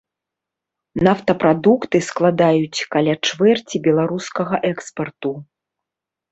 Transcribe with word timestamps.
Нафтапрадукты 1.07 1.97
складаюць 2.09 2.85
каля 2.97 3.15
чвэрці 3.29 3.85
беларускага 3.91 4.55
экспарту. 4.73 5.31